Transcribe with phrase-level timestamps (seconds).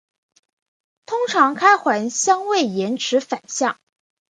[1.05, 3.77] 通常开环相位延迟反相。